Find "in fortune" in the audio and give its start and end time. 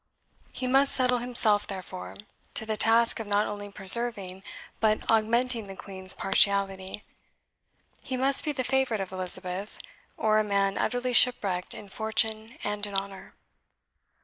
11.75-12.57